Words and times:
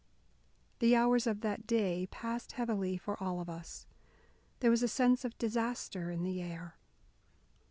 The 0.79 0.95
hours 0.95 1.27
of 1.27 1.41
that 1.41 1.67
day 1.67 2.07
passed 2.09 2.53
heavily 2.53 2.97
for 2.97 3.21
all 3.21 3.39
of 3.39 3.47
us. 3.51 3.85
There 4.59 4.71
was 4.71 4.81
a 4.81 4.87
sense 4.87 5.23
of 5.23 5.37
disaster 5.37 6.09
in 6.09 6.23
the 6.23 6.41
air. 6.41 6.79